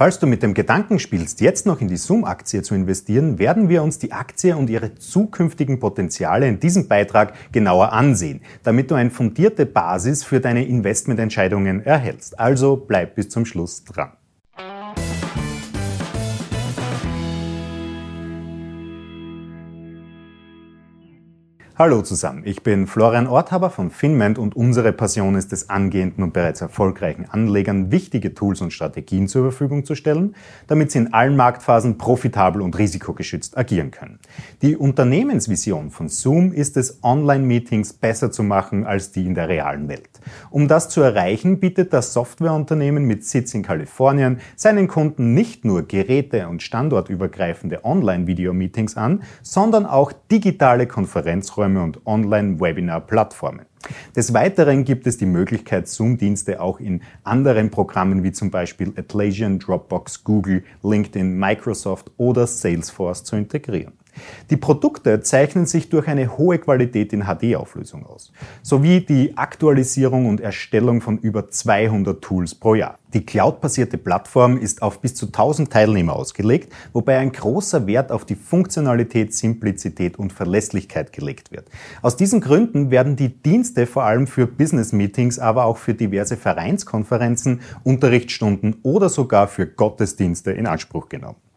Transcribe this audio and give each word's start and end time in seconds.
Falls 0.00 0.18
du 0.18 0.26
mit 0.26 0.42
dem 0.42 0.54
Gedanken 0.54 0.98
spielst, 0.98 1.42
jetzt 1.42 1.66
noch 1.66 1.82
in 1.82 1.88
die 1.88 1.98
Zoom-Aktie 1.98 2.62
zu 2.62 2.74
investieren, 2.74 3.38
werden 3.38 3.68
wir 3.68 3.82
uns 3.82 3.98
die 3.98 4.12
Aktie 4.12 4.56
und 4.56 4.70
ihre 4.70 4.94
zukünftigen 4.94 5.78
Potenziale 5.78 6.48
in 6.48 6.58
diesem 6.58 6.88
Beitrag 6.88 7.34
genauer 7.52 7.92
ansehen, 7.92 8.40
damit 8.62 8.90
du 8.90 8.94
eine 8.94 9.10
fundierte 9.10 9.66
Basis 9.66 10.24
für 10.24 10.40
deine 10.40 10.64
Investmententscheidungen 10.64 11.84
erhältst. 11.84 12.40
Also 12.40 12.76
bleib 12.76 13.14
bis 13.14 13.28
zum 13.28 13.44
Schluss 13.44 13.84
dran. 13.84 14.12
Hallo 21.80 22.02
zusammen, 22.02 22.42
ich 22.44 22.62
bin 22.62 22.86
Florian 22.86 23.26
Orthaber 23.26 23.70
von 23.70 23.90
Finment 23.90 24.38
und 24.38 24.54
unsere 24.54 24.92
Passion 24.92 25.34
ist 25.34 25.50
es, 25.54 25.70
angehenden 25.70 26.22
und 26.22 26.34
bereits 26.34 26.60
erfolgreichen 26.60 27.24
Anlegern 27.30 27.90
wichtige 27.90 28.34
Tools 28.34 28.60
und 28.60 28.70
Strategien 28.70 29.28
zur 29.28 29.44
Verfügung 29.44 29.86
zu 29.86 29.94
stellen, 29.94 30.34
damit 30.66 30.90
sie 30.90 30.98
in 30.98 31.14
allen 31.14 31.36
Marktphasen 31.36 31.96
profitabel 31.96 32.60
und 32.60 32.76
risikogeschützt 32.76 33.56
agieren 33.56 33.92
können. 33.92 34.18
Die 34.60 34.76
Unternehmensvision 34.76 35.90
von 35.90 36.10
Zoom 36.10 36.52
ist 36.52 36.76
es, 36.76 37.02
Online-Meetings 37.02 37.94
besser 37.94 38.30
zu 38.30 38.42
machen 38.42 38.84
als 38.84 39.12
die 39.12 39.24
in 39.24 39.34
der 39.34 39.48
realen 39.48 39.88
Welt. 39.88 40.20
Um 40.50 40.68
das 40.68 40.90
zu 40.90 41.00
erreichen, 41.00 41.60
bietet 41.60 41.94
das 41.94 42.12
Softwareunternehmen 42.12 43.06
mit 43.06 43.24
Sitz 43.24 43.54
in 43.54 43.62
Kalifornien 43.62 44.40
seinen 44.54 44.86
Kunden 44.86 45.32
nicht 45.32 45.64
nur 45.64 45.88
geräte- 45.88 46.46
und 46.46 46.62
standortübergreifende 46.62 47.86
Online-Video-Meetings 47.86 48.98
an, 48.98 49.22
sondern 49.40 49.86
auch 49.86 50.12
digitale 50.30 50.86
Konferenzräume 50.86 51.69
Plattformen 51.70 51.76
und 51.76 52.06
Online-Webinar-Plattformen. 52.06 53.66
Des 54.14 54.34
Weiteren 54.34 54.84
gibt 54.84 55.06
es 55.06 55.16
die 55.16 55.26
Möglichkeit, 55.26 55.88
Zoom-Dienste 55.88 56.60
auch 56.60 56.80
in 56.80 57.02
anderen 57.24 57.70
Programmen 57.70 58.22
wie 58.22 58.32
zum 58.32 58.50
Beispiel 58.50 58.92
Atlassian, 58.96 59.58
Dropbox, 59.58 60.24
Google, 60.24 60.64
LinkedIn, 60.82 61.38
Microsoft 61.38 62.10
oder 62.16 62.46
Salesforce 62.46 63.24
zu 63.24 63.36
integrieren. 63.36 63.92
Die 64.50 64.56
Produkte 64.56 65.20
zeichnen 65.20 65.66
sich 65.66 65.88
durch 65.88 66.08
eine 66.08 66.36
hohe 66.38 66.58
Qualität 66.58 67.12
in 67.12 67.24
HD-Auflösung 67.24 68.06
aus, 68.06 68.32
sowie 68.62 69.00
die 69.00 69.36
Aktualisierung 69.36 70.26
und 70.26 70.40
Erstellung 70.40 71.00
von 71.00 71.18
über 71.18 71.48
200 71.48 72.22
Tools 72.22 72.54
pro 72.54 72.74
Jahr. 72.74 72.98
Die 73.12 73.26
cloud-basierte 73.26 73.98
Plattform 73.98 74.56
ist 74.56 74.82
auf 74.82 75.00
bis 75.00 75.16
zu 75.16 75.26
1000 75.26 75.72
Teilnehmer 75.72 76.14
ausgelegt, 76.14 76.72
wobei 76.92 77.18
ein 77.18 77.32
großer 77.32 77.86
Wert 77.88 78.12
auf 78.12 78.24
die 78.24 78.36
Funktionalität, 78.36 79.34
Simplizität 79.34 80.16
und 80.16 80.32
Verlässlichkeit 80.32 81.12
gelegt 81.12 81.50
wird. 81.50 81.68
Aus 82.02 82.16
diesen 82.16 82.40
Gründen 82.40 82.92
werden 82.92 83.16
die 83.16 83.30
Dienste 83.30 83.86
vor 83.86 84.04
allem 84.04 84.28
für 84.28 84.46
Business-Meetings, 84.46 85.40
aber 85.40 85.64
auch 85.64 85.76
für 85.76 85.94
diverse 85.94 86.36
Vereinskonferenzen, 86.36 87.60
Unterrichtsstunden 87.82 88.76
oder 88.84 89.08
sogar 89.08 89.48
für 89.48 89.66
Gottesdienste 89.66 90.52
in 90.52 90.68
Anspruch 90.68 91.08
genommen. 91.08 91.49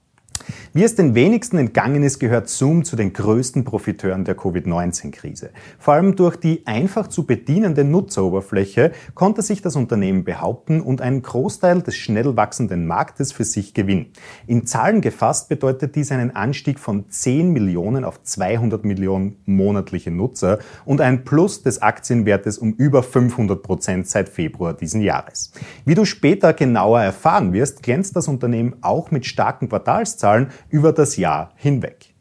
Wie 0.76 0.82
es 0.82 0.96
den 0.96 1.14
wenigsten 1.14 1.60
entgangen 1.60 2.02
ist, 2.02 2.18
gehört 2.18 2.50
Zoom 2.50 2.84
zu 2.84 2.96
den 2.96 3.14
größten 3.14 3.64
Profiteuren 3.64 4.26
der 4.26 4.34
Covid-19-Krise. 4.34 5.52
Vor 5.78 5.94
allem 5.94 6.16
durch 6.16 6.36
die 6.36 6.66
einfach 6.66 7.06
zu 7.10 7.28
bedienende 7.28 7.84
Nutzeroberfläche 7.84 8.92
konnte 9.14 9.44
sich 9.44 9.62
das 9.62 9.76
Unternehmen 9.76 10.24
behaupten 10.24 10.82
und 10.82 11.00
einen 11.00 11.22
Großteil 11.22 11.84
des 11.84 11.96
schnell 11.96 12.36
wachsenden 12.36 12.88
Marktes 12.88 13.32
für 13.32 13.44
sich 13.44 13.76
gewinnen. 13.76 14.08
In 14.48 14.66
Zahlen 14.66 15.02
gefasst 15.02 15.48
bedeutet 15.48 15.96
dies 15.96 16.12
einen 16.12 16.36
Anstieg 16.36 16.80
von 16.80 17.08
10 17.08 17.52
Millionen 17.52 18.04
auf 18.04 18.24
200 18.24 18.84
Millionen 18.84 19.36
monatliche 19.46 20.10
Nutzer 20.10 20.58
und 20.86 21.02
ein 21.02 21.24
Plus 21.24 21.62
des 21.62 21.84
Aktienwertes 21.84 22.58
um 22.58 22.74
über 22.74 23.04
500 23.04 23.62
Prozent 23.62 24.08
seit 24.08 24.28
Februar 24.28 24.74
diesen 24.74 25.02
Jahres. 25.02 25.52
Wie 25.86 25.94
du 25.94 26.04
später 26.04 26.52
genauer 26.54 27.02
erfahren 27.02 27.54
wirst, 27.54 27.84
glänzt 27.84 28.16
das 28.16 28.28
Unternehmen 28.28 28.78
auch 28.82 29.12
mit 29.12 29.28
starken 29.28 29.70
Quartalszahlen 29.70 30.48
über 30.70 30.94
das 30.94 31.18
Jahr 31.18 31.52
hinweg. 31.56 32.13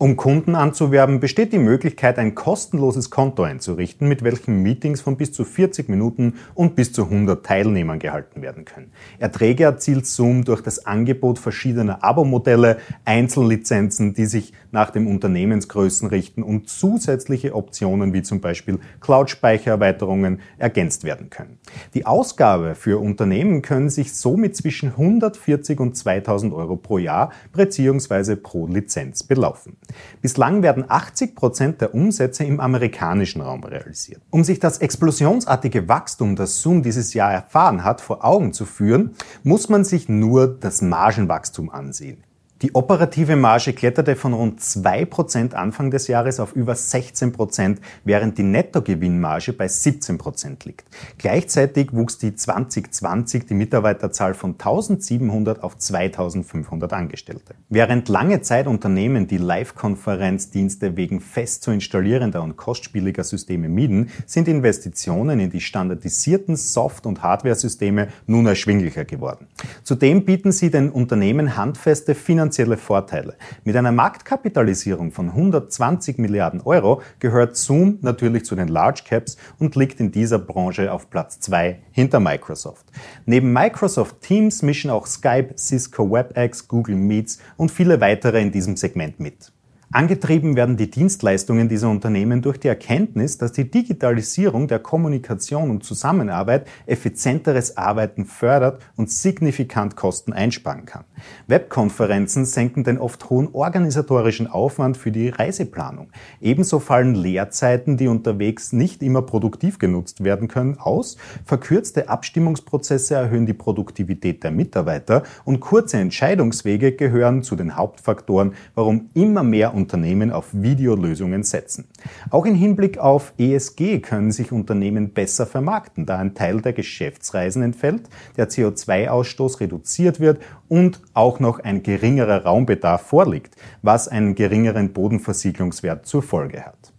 Um 0.00 0.16
Kunden 0.16 0.54
anzuwerben, 0.54 1.20
besteht 1.20 1.52
die 1.52 1.58
Möglichkeit, 1.58 2.18
ein 2.18 2.34
kostenloses 2.34 3.10
Konto 3.10 3.42
einzurichten, 3.42 4.08
mit 4.08 4.24
welchem 4.24 4.62
Meetings 4.62 5.02
von 5.02 5.18
bis 5.18 5.30
zu 5.30 5.44
40 5.44 5.90
Minuten 5.90 6.36
und 6.54 6.74
bis 6.74 6.94
zu 6.94 7.04
100 7.04 7.44
Teilnehmern 7.44 7.98
gehalten 7.98 8.40
werden 8.40 8.64
können. 8.64 8.92
Erträge 9.18 9.64
erzielt 9.64 10.06
Zoom 10.06 10.46
durch 10.46 10.62
das 10.62 10.86
Angebot 10.86 11.38
verschiedener 11.38 12.02
Abo-Modelle, 12.02 12.78
Einzellizenzen, 13.04 14.14
die 14.14 14.24
sich 14.24 14.54
nach 14.72 14.88
dem 14.88 15.06
Unternehmensgrößen 15.06 16.08
richten 16.08 16.42
und 16.42 16.70
zusätzliche 16.70 17.54
Optionen 17.54 18.14
wie 18.14 18.22
zum 18.22 18.40
Beispiel 18.40 18.78
Cloud-Speichererweiterungen 19.00 20.40
ergänzt 20.56 21.04
werden 21.04 21.28
können. 21.28 21.58
Die 21.92 22.06
Ausgabe 22.06 22.74
für 22.74 22.98
Unternehmen 23.02 23.60
können 23.60 23.90
sich 23.90 24.14
somit 24.14 24.56
zwischen 24.56 24.92
140 24.92 25.78
und 25.78 25.94
2000 25.94 26.54
Euro 26.54 26.76
pro 26.76 26.96
Jahr 26.96 27.32
bzw. 27.52 28.36
pro 28.36 28.66
Lizenz 28.66 29.24
belaufen. 29.24 29.76
Bislang 30.22 30.62
werden 30.62 30.84
80 30.88 31.34
Prozent 31.34 31.80
der 31.80 31.94
Umsätze 31.94 32.44
im 32.44 32.60
amerikanischen 32.60 33.40
Raum 33.40 33.64
realisiert. 33.64 34.22
Um 34.30 34.44
sich 34.44 34.58
das 34.58 34.78
explosionsartige 34.78 35.88
Wachstum, 35.88 36.36
das 36.36 36.60
Zoom 36.60 36.82
dieses 36.82 37.14
Jahr 37.14 37.32
erfahren 37.32 37.84
hat, 37.84 38.00
vor 38.00 38.24
Augen 38.24 38.52
zu 38.52 38.64
führen, 38.64 39.14
muss 39.42 39.68
man 39.68 39.84
sich 39.84 40.08
nur 40.08 40.48
das 40.48 40.82
Margenwachstum 40.82 41.70
ansehen. 41.70 42.24
Die 42.62 42.74
operative 42.74 43.36
Marge 43.36 43.72
kletterte 43.72 44.16
von 44.16 44.34
rund 44.34 44.60
2% 44.60 45.54
Anfang 45.54 45.90
des 45.90 46.08
Jahres 46.08 46.40
auf 46.40 46.52
über 46.52 46.74
16%, 46.74 47.78
während 48.04 48.36
die 48.36 48.42
Nettogewinnmarge 48.42 49.54
bei 49.54 49.64
17% 49.64 50.66
liegt. 50.66 50.84
Gleichzeitig 51.16 51.94
wuchs 51.94 52.18
die 52.18 52.34
2020 52.34 53.46
die 53.46 53.54
Mitarbeiterzahl 53.54 54.34
von 54.34 54.50
1700 54.52 55.62
auf 55.62 55.78
2500 55.78 56.92
Angestellte. 56.92 57.54
Während 57.70 58.10
lange 58.10 58.42
Zeit 58.42 58.66
Unternehmen 58.66 59.26
die 59.26 59.38
Live-Konferenzdienste 59.38 60.98
wegen 60.98 61.22
fest 61.22 61.62
zu 61.62 61.70
installierender 61.70 62.42
und 62.42 62.58
kostspieliger 62.58 63.24
Systeme 63.24 63.70
mieden, 63.70 64.10
sind 64.26 64.48
Investitionen 64.48 65.40
in 65.40 65.48
die 65.48 65.62
standardisierten 65.62 66.56
Soft- 66.56 67.06
und 67.06 67.22
Hardware-Systeme 67.22 68.08
nun 68.26 68.44
erschwinglicher 68.44 69.06
geworden. 69.06 69.46
Zudem 69.82 70.26
bieten 70.26 70.52
sie 70.52 70.70
den 70.70 70.90
Unternehmen 70.90 71.56
handfeste 71.56 72.14
finanzielle 72.14 72.49
finanzielle 72.50 72.76
Vorteile. 72.76 73.36
Mit 73.64 73.76
einer 73.76 73.92
Marktkapitalisierung 73.92 75.12
von 75.12 75.28
120 75.28 76.18
Milliarden 76.18 76.60
Euro 76.62 77.00
gehört 77.20 77.56
Zoom 77.56 77.98
natürlich 78.02 78.44
zu 78.44 78.56
den 78.56 78.66
Large 78.66 79.02
Caps 79.08 79.36
und 79.60 79.76
liegt 79.76 80.00
in 80.00 80.10
dieser 80.10 80.40
Branche 80.40 80.92
auf 80.92 81.10
Platz 81.10 81.38
2 81.40 81.78
hinter 81.92 82.18
Microsoft. 82.18 82.86
Neben 83.24 83.52
Microsoft 83.52 84.20
Teams 84.22 84.62
mischen 84.62 84.90
auch 84.90 85.06
Skype, 85.06 85.54
Cisco 85.56 86.10
WebEx, 86.10 86.66
Google 86.66 86.96
Meets 86.96 87.38
und 87.56 87.70
viele 87.70 88.00
weitere 88.00 88.42
in 88.42 88.50
diesem 88.50 88.76
Segment 88.76 89.20
mit. 89.20 89.52
Angetrieben 89.92 90.54
werden 90.54 90.76
die 90.76 90.88
Dienstleistungen 90.88 91.68
dieser 91.68 91.90
Unternehmen 91.90 92.42
durch 92.42 92.60
die 92.60 92.68
Erkenntnis, 92.68 93.38
dass 93.38 93.50
die 93.50 93.68
Digitalisierung 93.68 94.68
der 94.68 94.78
Kommunikation 94.78 95.68
und 95.68 95.82
Zusammenarbeit 95.82 96.68
effizienteres 96.86 97.76
Arbeiten 97.76 98.24
fördert 98.24 98.80
und 98.94 99.10
signifikant 99.10 99.96
Kosten 99.96 100.32
einsparen 100.32 100.84
kann. 100.84 101.02
Webkonferenzen 101.48 102.44
senken 102.44 102.84
den 102.84 102.98
oft 102.98 103.30
hohen 103.30 103.48
organisatorischen 103.52 104.46
Aufwand 104.46 104.96
für 104.96 105.10
die 105.10 105.28
Reiseplanung. 105.28 106.10
Ebenso 106.40 106.78
fallen 106.78 107.16
Leerzeiten, 107.16 107.96
die 107.96 108.06
unterwegs 108.06 108.72
nicht 108.72 109.02
immer 109.02 109.22
produktiv 109.22 109.80
genutzt 109.80 110.22
werden 110.22 110.46
können, 110.46 110.78
aus. 110.78 111.16
Verkürzte 111.44 112.08
Abstimmungsprozesse 112.08 113.16
erhöhen 113.16 113.44
die 113.44 113.54
Produktivität 113.54 114.44
der 114.44 114.52
Mitarbeiter 114.52 115.24
und 115.44 115.58
kurze 115.58 115.96
Entscheidungswege 115.96 116.92
gehören 116.92 117.42
zu 117.42 117.56
den 117.56 117.76
Hauptfaktoren, 117.76 118.54
warum 118.76 119.10
immer 119.14 119.42
mehr 119.42 119.74
Unternehmen 119.80 120.30
auf 120.30 120.46
Videolösungen 120.52 121.42
setzen. 121.42 121.88
Auch 122.30 122.46
im 122.46 122.54
Hinblick 122.54 122.98
auf 122.98 123.32
ESG 123.38 124.00
können 124.00 124.32
sich 124.32 124.52
Unternehmen 124.52 125.10
besser 125.10 125.46
vermarkten, 125.46 126.06
da 126.06 126.18
ein 126.18 126.34
Teil 126.34 126.60
der 126.60 126.72
Geschäftsreisen 126.72 127.62
entfällt, 127.62 128.02
der 128.36 128.48
CO2-Ausstoß 128.48 129.60
reduziert 129.60 130.20
wird 130.20 130.40
und 130.68 131.00
auch 131.14 131.40
noch 131.40 131.60
ein 131.60 131.82
geringerer 131.82 132.44
Raumbedarf 132.44 133.02
vorliegt, 133.02 133.56
was 133.82 134.08
einen 134.08 134.34
geringeren 134.34 134.92
Bodenversiegelungswert 134.92 136.06
zur 136.06 136.22
Folge 136.22 136.64
hat. 136.64 136.92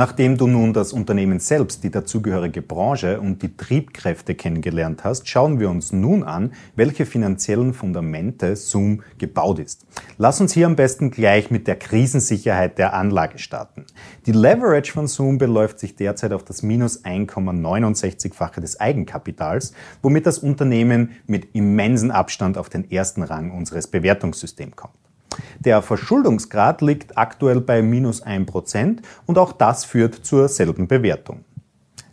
Nachdem 0.00 0.38
du 0.38 0.46
nun 0.46 0.72
das 0.72 0.94
Unternehmen 0.94 1.40
selbst, 1.40 1.84
die 1.84 1.90
dazugehörige 1.90 2.62
Branche 2.62 3.20
und 3.20 3.42
die 3.42 3.54
Triebkräfte 3.54 4.34
kennengelernt 4.34 5.04
hast, 5.04 5.28
schauen 5.28 5.60
wir 5.60 5.68
uns 5.68 5.92
nun 5.92 6.22
an, 6.22 6.54
welche 6.74 7.04
finanziellen 7.04 7.74
Fundamente 7.74 8.56
Zoom 8.56 9.02
gebaut 9.18 9.58
ist. 9.58 9.84
Lass 10.16 10.40
uns 10.40 10.54
hier 10.54 10.64
am 10.64 10.74
besten 10.74 11.10
gleich 11.10 11.50
mit 11.50 11.66
der 11.66 11.76
Krisensicherheit 11.76 12.78
der 12.78 12.94
Anlage 12.94 13.38
starten. 13.38 13.84
Die 14.24 14.32
Leverage 14.32 14.90
von 14.90 15.06
Zoom 15.06 15.36
beläuft 15.36 15.78
sich 15.78 15.96
derzeit 15.96 16.32
auf 16.32 16.44
das 16.44 16.62
minus 16.62 17.04
1,69-fache 17.04 18.62
des 18.62 18.80
Eigenkapitals, 18.80 19.74
womit 20.00 20.24
das 20.24 20.38
Unternehmen 20.38 21.10
mit 21.26 21.54
immensen 21.54 22.10
Abstand 22.10 22.56
auf 22.56 22.70
den 22.70 22.90
ersten 22.90 23.22
Rang 23.22 23.50
unseres 23.50 23.86
Bewertungssystems 23.86 24.76
kommt. 24.76 25.09
Der 25.58 25.82
Verschuldungsgrad 25.82 26.82
liegt 26.82 27.16
aktuell 27.16 27.60
bei 27.60 27.82
minus 27.82 28.24
1% 28.24 28.98
und 29.26 29.38
auch 29.38 29.52
das 29.52 29.84
führt 29.84 30.14
zur 30.14 30.48
selben 30.48 30.88
Bewertung. 30.88 31.44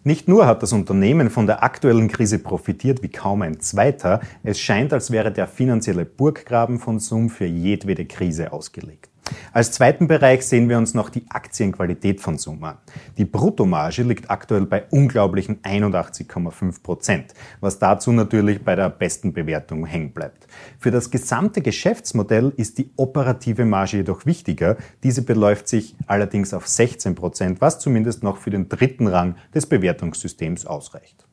Nicht 0.03 0.29
nur 0.29 0.47
hat 0.47 0.63
das 0.63 0.71
Unternehmen 0.71 1.29
von 1.29 1.47
der 1.47 1.63
aktuellen 1.63 2.07
Krise 2.07 2.39
profitiert 2.39 3.03
wie 3.03 3.09
kaum 3.09 3.41
ein 3.41 3.59
zweiter, 3.59 4.21
es 4.41 4.57
scheint, 4.57 4.94
als 4.94 5.12
wäre 5.12 5.33
der 5.33 5.47
finanzielle 5.47 6.06
Burggraben 6.06 6.79
von 6.79 7.00
Zoom 7.00 7.29
für 7.29 7.45
jedwede 7.45 8.06
Krise 8.06 8.53
ausgelegt. 8.53 9.09
Als 9.51 9.71
zweiten 9.71 10.07
Bereich 10.07 10.45
sehen 10.45 10.69
wir 10.69 10.77
uns 10.77 10.94
noch 10.94 11.09
die 11.09 11.25
Aktienqualität 11.29 12.21
von 12.21 12.38
Zoom 12.38 12.63
an. 12.63 12.77
Die 13.18 13.25
Bruttomarge 13.25 14.03
liegt 14.03 14.29
aktuell 14.29 14.65
bei 14.65 14.85
unglaublichen 14.89 15.62
81,5 15.62 16.83
Prozent, 16.83 17.33
was 17.59 17.79
dazu 17.79 18.12
natürlich 18.12 18.63
bei 18.63 18.75
der 18.75 18.89
besten 18.89 19.33
Bewertung 19.33 19.85
hängen 19.85 20.12
bleibt. 20.12 20.47
Für 20.79 20.91
das 20.91 21.09
gesamte 21.09 21.62
Geschäftsmodell 21.62 22.53
ist 22.57 22.77
die 22.77 22.91
operative 22.97 23.65
Marge 23.65 23.97
jedoch 23.97 24.25
wichtiger. 24.25 24.77
Diese 25.03 25.21
beläuft 25.21 25.68
sich 25.68 25.95
allerdings 26.06 26.53
auf 26.53 26.68
16 26.68 27.15
Prozent, 27.15 27.62
was 27.62 27.79
zumindest 27.79 28.24
noch 28.24 28.38
für 28.38 28.50
den 28.50 28.69
dritten 28.69 29.07
Rang 29.07 29.35
des 29.53 29.65
Bewertungssystems 29.65 30.65
ausreicht. 30.65 31.27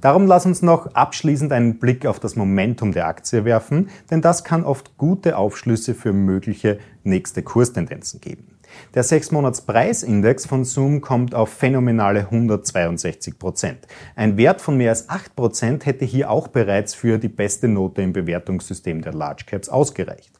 Darum 0.00 0.26
lass 0.26 0.46
uns 0.46 0.62
noch 0.62 0.94
abschließend 0.94 1.52
einen 1.52 1.78
Blick 1.78 2.06
auf 2.06 2.20
das 2.20 2.36
Momentum 2.36 2.92
der 2.92 3.06
Aktie 3.06 3.44
werfen, 3.44 3.88
denn 4.10 4.20
das 4.20 4.44
kann 4.44 4.64
oft 4.64 4.96
gute 4.98 5.36
Aufschlüsse 5.38 5.94
für 5.94 6.12
mögliche 6.12 6.78
nächste 7.02 7.42
Kurstendenzen 7.42 8.20
geben. 8.20 8.56
Der 8.94 9.04
6-Monats-Preisindex 9.04 10.46
von 10.46 10.64
Zoom 10.64 11.00
kommt 11.00 11.34
auf 11.34 11.50
phänomenale 11.50 12.20
162 12.20 13.38
Prozent. 13.38 13.86
Ein 14.16 14.36
Wert 14.36 14.60
von 14.60 14.76
mehr 14.76 14.90
als 14.90 15.08
8 15.08 15.34
Prozent 15.34 15.86
hätte 15.86 16.04
hier 16.04 16.30
auch 16.30 16.48
bereits 16.48 16.94
für 16.94 17.18
die 17.18 17.28
beste 17.28 17.68
Note 17.68 18.02
im 18.02 18.12
Bewertungssystem 18.12 19.02
der 19.02 19.14
Large 19.14 19.44
Caps 19.46 19.68
ausgereicht. 19.68 20.32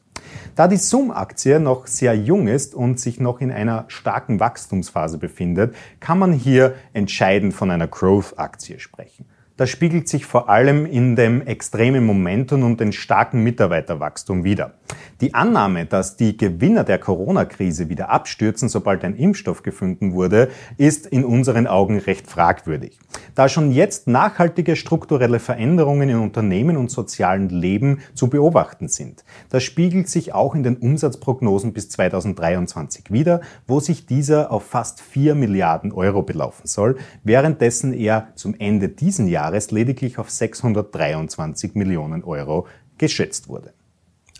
Da 0.55 0.67
die 0.67 0.77
Zoom-Aktie 0.77 1.59
noch 1.59 1.87
sehr 1.87 2.15
jung 2.15 2.47
ist 2.47 2.75
und 2.75 2.99
sich 2.99 3.19
noch 3.19 3.41
in 3.41 3.51
einer 3.51 3.85
starken 3.87 4.39
Wachstumsphase 4.39 5.17
befindet, 5.17 5.75
kann 5.99 6.19
man 6.19 6.33
hier 6.33 6.75
entscheidend 6.93 7.53
von 7.53 7.71
einer 7.71 7.87
Growth-Aktie 7.87 8.79
sprechen. 8.79 9.25
Das 9.57 9.71
spiegelt 9.71 10.07
sich 10.07 10.27
vor 10.27 10.49
allem 10.49 10.85
in 10.85 11.15
dem 11.15 11.41
extremen 11.41 12.05
Momentum 12.05 12.63
und 12.63 12.79
den 12.79 12.91
starken 12.91 13.41
Mitarbeiterwachstum 13.41 14.43
wider. 14.43 14.73
Die 15.19 15.33
Annahme, 15.33 15.87
dass 15.87 16.15
die 16.15 16.37
Gewinner 16.37 16.83
der 16.83 16.99
Corona-Krise 16.99 17.89
wieder 17.89 18.09
abstürzen, 18.09 18.69
sobald 18.69 19.03
ein 19.03 19.15
Impfstoff 19.15 19.63
gefunden 19.63 20.13
wurde, 20.13 20.49
ist 20.77 21.07
in 21.07 21.25
unseren 21.25 21.65
Augen 21.65 21.97
recht 21.97 22.27
fragwürdig. 22.27 22.99
Da 23.33 23.49
schon 23.49 23.71
jetzt 23.71 24.07
nachhaltige 24.07 24.75
strukturelle 24.75 25.39
Veränderungen 25.39 26.09
in 26.09 26.19
Unternehmen 26.19 26.77
und 26.77 26.91
sozialen 26.91 27.49
Leben 27.49 28.01
zu 28.13 28.27
beobachten 28.29 28.87
sind. 28.87 29.23
Das 29.49 29.63
spiegelt 29.63 30.07
sich 30.07 30.35
auch 30.35 30.53
in 30.53 30.61
den 30.61 30.77
Umsatzprognosen 30.77 31.73
bis 31.73 31.89
2023 31.89 33.11
wider, 33.11 33.41
wo 33.65 33.79
sich 33.79 34.05
dieser 34.05 34.51
auf 34.51 34.67
fast 34.67 35.01
4 35.01 35.33
Milliarden 35.33 35.91
Euro 35.91 36.21
belaufen 36.21 36.67
soll, 36.67 36.97
währenddessen 37.23 37.91
er 37.93 38.27
zum 38.35 38.53
Ende 38.59 38.89
diesen 38.89 39.27
Jahres 39.27 39.46
Jahres 39.47 39.71
lediglich 39.71 40.17
auf 40.17 40.29
623 40.29 41.75
Millionen 41.75 42.23
Euro 42.25 42.67
geschätzt 42.97 43.47
wurde. 43.47 43.73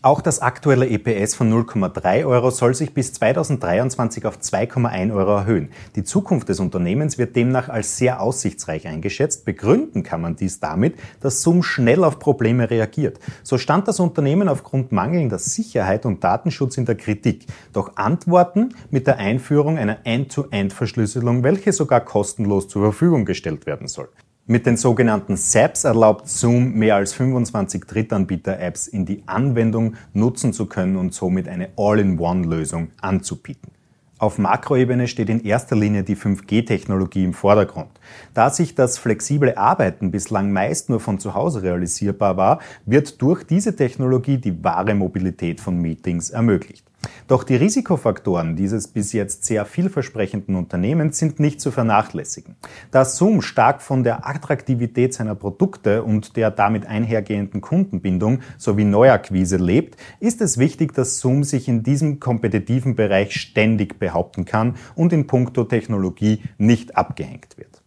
Auch 0.04 0.22
das 0.22 0.42
aktuelle 0.42 0.88
EPS 0.88 1.34
von 1.34 1.52
0,3 1.52 2.26
Euro 2.26 2.52
soll 2.52 2.76
sich 2.76 2.94
bis 2.94 3.14
2023 3.14 4.26
auf 4.26 4.38
2,1 4.38 5.14
Euro 5.14 5.38
erhöhen. 5.38 5.70
Die 5.96 6.04
Zukunft 6.04 6.50
des 6.50 6.60
Unternehmens 6.60 7.18
wird 7.18 7.36
demnach 7.36 7.68
als 7.68 7.98
sehr 7.98 8.22
aussichtsreich 8.22 8.88
eingeschätzt. 8.88 9.44
Begründen 9.44 10.04
kann 10.04 10.22
man 10.22 10.36
dies 10.36 10.60
damit, 10.60 10.96
dass 11.20 11.42
Zoom 11.42 11.64
schnell 11.64 12.04
auf 12.04 12.20
Probleme 12.20 12.70
reagiert. 12.70 13.20
So 13.44 13.58
stand 13.58 13.88
das 13.88 14.00
Unternehmen 14.00 14.50
aufgrund 14.50 14.92
mangelnder 14.92 15.40
Sicherheit 15.40 16.06
und 16.06 16.24
Datenschutz 16.24 16.78
in 16.78 16.86
der 16.86 16.96
Kritik. 16.96 17.48
Doch 17.74 17.96
antworten 17.96 18.76
mit 18.92 19.08
der 19.08 19.18
Einführung 19.18 19.80
einer 19.80 20.06
End-to-End-Verschlüsselung, 20.06 21.44
welche 21.44 21.74
sogar 21.74 22.02
kostenlos 22.02 22.68
zur 22.68 22.84
Verfügung 22.84 23.26
gestellt 23.26 23.66
werden 23.66 23.88
soll. 23.88 24.10
Mit 24.50 24.66
den 24.66 24.78
sogenannten 24.78 25.36
SAPs 25.36 25.84
erlaubt 25.84 26.30
Zoom 26.30 26.72
mehr 26.76 26.96
als 26.96 27.12
25 27.12 27.84
Drittanbieter-Apps 27.84 28.88
in 28.88 29.06
die 29.06 29.24
Anwendung 29.26 29.96
nutzen 30.14 30.54
zu 30.54 30.68
können 30.68 30.96
und 30.96 31.14
somit 31.14 31.50
eine 31.50 31.68
All-in-One-Lösung 31.76 32.92
anzubieten. 33.02 33.74
Auf 34.20 34.38
Makroebene 34.38 35.10
steht 35.10 35.28
in 35.28 35.44
erster 35.44 35.76
Linie 35.76 36.04
die 36.04 36.16
5G-Technologie 36.16 37.26
im 37.26 37.34
Vordergrund. 37.34 37.90
Da 38.34 38.50
sich 38.50 38.74
das 38.74 38.98
flexible 38.98 39.54
Arbeiten 39.58 40.12
bislang 40.12 40.54
meist 40.54 40.90
nur 40.90 41.02
von 41.02 41.20
zu 41.20 41.34
Hause 41.34 41.62
realisierbar 41.62 42.38
war, 42.38 42.60
wird 42.86 43.22
durch 43.22 43.44
diese 43.44 43.76
Technologie 43.76 44.38
die 44.38 44.64
wahre 44.64 44.96
Mobilität 44.96 45.60
von 45.60 45.78
Meetings 45.82 46.30
ermöglicht. 46.30 46.87
Doch 47.28 47.44
die 47.44 47.58
Risikofaktoren 47.58 48.56
dieses 48.56 48.88
bis 48.88 49.12
jetzt 49.12 49.44
sehr 49.44 49.66
vielversprechenden 49.66 50.56
Unternehmens 50.56 51.18
sind 51.18 51.42
nicht 51.42 51.60
zu 51.60 51.72
vernachlässigen. 51.72 52.56
Da 52.90 53.04
Zoom 53.04 53.42
stark 53.42 53.82
von 53.82 54.06
der 54.06 54.26
Attraktivität 54.26 55.14
seiner 55.14 55.36
Produkte 55.36 56.04
und 56.04 56.38
der 56.38 56.52
damit 56.52 56.86
einhergehenden 56.86 57.60
Kundenbindung 57.60 58.40
sowie 58.58 58.86
Neuakquise 58.86 59.58
lebt, 59.58 59.98
ist 60.22 60.40
es 60.40 60.58
wichtig, 60.58 60.94
dass 60.94 61.20
Zoom 61.20 61.44
sich 61.44 61.68
in 61.68 61.84
diesem 61.84 62.22
kompetitiven 62.22 62.96
Bereich 62.96 63.34
ständig 63.34 64.00
behaupten 64.00 64.46
kann 64.46 64.76
und 64.96 65.12
in 65.12 65.28
puncto 65.28 65.66
Technologie 65.66 66.44
nicht 66.58 66.96
abgehängt 66.96 67.58
wird. 67.58 67.82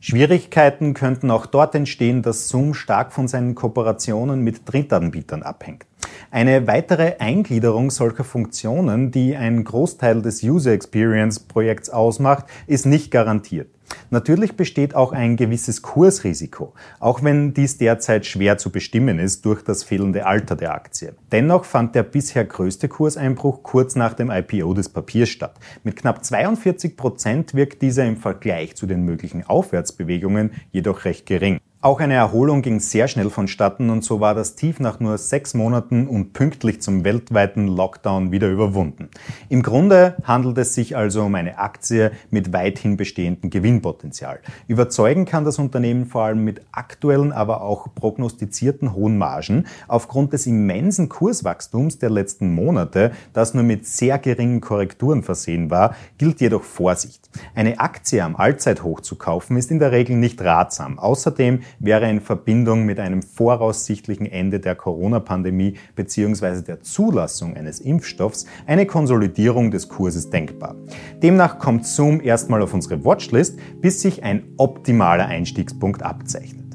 Schwierigkeiten 0.00 0.94
könnten 0.94 1.30
auch 1.30 1.46
dort 1.46 1.74
entstehen, 1.74 2.22
dass 2.22 2.48
Zoom 2.48 2.72
stark 2.72 3.12
von 3.12 3.26
seinen 3.26 3.56
Kooperationen 3.56 4.42
mit 4.42 4.60
Drittanbietern 4.64 5.42
abhängt. 5.42 5.86
Eine 6.30 6.66
weitere 6.66 7.14
Eingliederung 7.20 7.90
solcher 7.90 8.22
Funktionen, 8.22 9.10
die 9.10 9.34
einen 9.34 9.64
Großteil 9.64 10.20
des 10.20 10.42
User 10.42 10.72
Experience 10.72 11.40
Projekts 11.40 11.88
ausmacht, 11.88 12.44
ist 12.66 12.84
nicht 12.84 13.10
garantiert. 13.10 13.68
Natürlich 14.10 14.54
besteht 14.54 14.94
auch 14.94 15.12
ein 15.12 15.36
gewisses 15.36 15.80
Kursrisiko, 15.80 16.74
auch 17.00 17.22
wenn 17.22 17.54
dies 17.54 17.78
derzeit 17.78 18.26
schwer 18.26 18.58
zu 18.58 18.70
bestimmen 18.70 19.18
ist 19.18 19.46
durch 19.46 19.62
das 19.62 19.84
fehlende 19.84 20.26
Alter 20.26 20.54
der 20.54 20.74
Aktie. 20.74 21.14
Dennoch 21.32 21.64
fand 21.64 21.94
der 21.94 22.02
bisher 22.02 22.44
größte 22.44 22.88
Kurseinbruch 22.88 23.62
kurz 23.62 23.96
nach 23.96 24.12
dem 24.12 24.30
IPO 24.30 24.74
des 24.74 24.90
Papiers 24.90 25.30
statt. 25.30 25.54
Mit 25.82 25.96
knapp 25.96 26.22
42 26.22 26.96
Prozent 26.98 27.54
wirkt 27.54 27.80
dieser 27.80 28.04
im 28.04 28.18
Vergleich 28.18 28.76
zu 28.76 28.84
den 28.84 29.02
möglichen 29.02 29.46
Aufwärtsbewegungen 29.46 30.52
jedoch 30.72 31.06
recht 31.06 31.24
gering. 31.24 31.58
Auch 31.80 32.00
eine 32.00 32.14
Erholung 32.14 32.62
ging 32.62 32.80
sehr 32.80 33.06
schnell 33.06 33.30
vonstatten 33.30 33.88
und 33.90 34.02
so 34.02 34.18
war 34.18 34.34
das 34.34 34.56
Tief 34.56 34.80
nach 34.80 34.98
nur 34.98 35.16
sechs 35.16 35.54
Monaten 35.54 36.08
und 36.08 36.32
pünktlich 36.32 36.82
zum 36.82 37.04
weltweiten 37.04 37.68
Lockdown 37.68 38.32
wieder 38.32 38.48
überwunden. 38.50 39.10
Im 39.48 39.62
Grunde 39.62 40.16
handelt 40.24 40.58
es 40.58 40.74
sich 40.74 40.96
also 40.96 41.22
um 41.22 41.36
eine 41.36 41.58
Aktie 41.58 42.10
mit 42.32 42.52
weithin 42.52 42.96
bestehendem 42.96 43.50
Gewinnpotenzial. 43.50 44.40
Überzeugen 44.66 45.24
kann 45.24 45.44
das 45.44 45.60
Unternehmen 45.60 46.06
vor 46.06 46.24
allem 46.24 46.42
mit 46.42 46.62
aktuellen, 46.72 47.30
aber 47.30 47.62
auch 47.62 47.94
prognostizierten 47.94 48.92
hohen 48.92 49.16
Margen. 49.16 49.68
Aufgrund 49.86 50.32
des 50.32 50.48
immensen 50.48 51.08
Kurswachstums 51.08 52.00
der 52.00 52.10
letzten 52.10 52.52
Monate, 52.56 53.12
das 53.32 53.54
nur 53.54 53.62
mit 53.62 53.86
sehr 53.86 54.18
geringen 54.18 54.60
Korrekturen 54.60 55.22
versehen 55.22 55.70
war, 55.70 55.94
gilt 56.18 56.40
jedoch 56.40 56.64
Vorsicht. 56.64 57.30
Eine 57.54 57.78
Aktie 57.78 58.24
am 58.24 58.34
Allzeithoch 58.34 59.00
zu 59.00 59.14
kaufen 59.14 59.56
ist 59.56 59.70
in 59.70 59.78
der 59.78 59.92
Regel 59.92 60.16
nicht 60.16 60.42
ratsam. 60.42 60.98
Außerdem 60.98 61.60
wäre 61.78 62.08
in 62.08 62.20
Verbindung 62.20 62.84
mit 62.84 63.00
einem 63.00 63.22
voraussichtlichen 63.22 64.26
Ende 64.26 64.60
der 64.60 64.74
Corona-Pandemie 64.74 65.74
bzw. 65.96 66.62
der 66.62 66.80
Zulassung 66.82 67.56
eines 67.56 67.80
Impfstoffs 67.80 68.46
eine 68.66 68.86
Konsolidierung 68.86 69.70
des 69.70 69.88
Kurses 69.88 70.30
denkbar. 70.30 70.76
Demnach 71.22 71.58
kommt 71.58 71.86
Zoom 71.86 72.20
erstmal 72.20 72.62
auf 72.62 72.74
unsere 72.74 73.04
Watchlist, 73.04 73.58
bis 73.80 74.00
sich 74.00 74.22
ein 74.22 74.44
optimaler 74.56 75.26
Einstiegspunkt 75.26 76.02
abzeichnet. 76.02 76.67